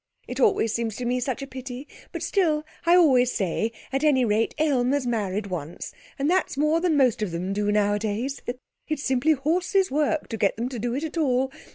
[0.27, 4.25] It always seems to me such a pity, but still, I always say, at any
[4.25, 8.41] rate Aylmer's married once, and that's more than most of them do nowadays.
[8.87, 11.51] It's simply horse's work to get them to do it at all.